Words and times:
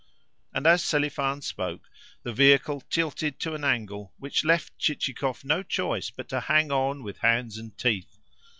And 0.51 0.65
as 0.65 0.81
Selifan 0.83 1.43
spoke 1.43 1.87
the 2.23 2.33
vehicle 2.33 2.81
tilted 2.89 3.37
to 3.41 3.53
an 3.53 3.63
angle 3.63 4.15
which 4.17 4.43
left 4.43 4.75
Chichikov 4.79 5.45
no 5.45 5.61
choice 5.61 6.09
but 6.09 6.27
to 6.29 6.39
hang 6.39 6.71
on 6.71 7.03
with 7.03 7.19
hands 7.19 7.55
and 7.59 7.77
teeth. 7.77 8.17